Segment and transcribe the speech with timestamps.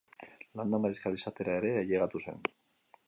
[0.61, 2.43] Landa-mariskal izatera ere ailegatu zen.